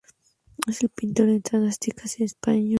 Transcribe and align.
Es 0.65 0.79
pintor 0.95 1.29
y 1.29 1.41
tratadista 1.41 2.15
español. 2.23 2.69